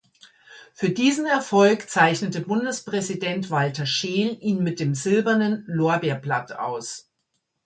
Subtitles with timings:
[0.73, 7.11] Für diesen Erfolg zeichnete Bundespräsident Walter Scheel ihn mit dem Silbernen Lorbeerblatt aus.